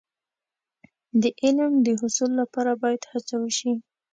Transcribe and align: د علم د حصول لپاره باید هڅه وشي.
د 1.21 1.23
علم 1.41 1.71
د 1.85 1.87
حصول 1.99 2.31
لپاره 2.41 2.71
باید 2.81 3.01
هڅه 3.11 3.35
وشي. 3.41 3.71